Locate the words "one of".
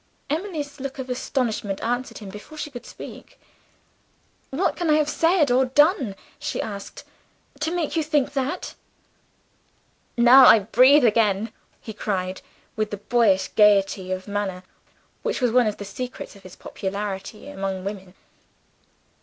15.51-15.77